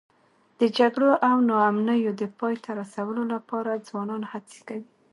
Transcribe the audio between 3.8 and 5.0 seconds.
ځوانان هڅې کوي.